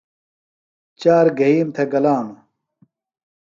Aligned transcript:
چار 1.01 1.25
گھئیم 1.39 1.67
تھےۡ 1.75 1.89
گلانوۡ۔ 1.91 2.39